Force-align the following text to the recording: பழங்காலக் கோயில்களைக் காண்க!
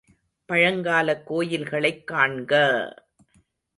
பழங்காலக் 0.49 1.23
கோயில்களைக் 1.27 2.03
காண்க! 2.07 2.51